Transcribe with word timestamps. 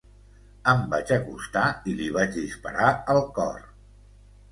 Em 0.71 0.79
vaig 0.93 1.11
acostar 1.17 1.65
i 1.91 1.93
li 1.99 2.07
vaig 2.15 2.33
disparar 2.37 2.89
al 3.15 3.21
cor. 3.37 3.61